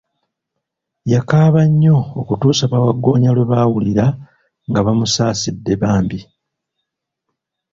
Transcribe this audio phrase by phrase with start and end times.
[1.13, 4.05] Yakaaba nnyo okutuusa bawagggoonya Iwe baawulira
[4.69, 6.19] nga bamusaasidde bambi.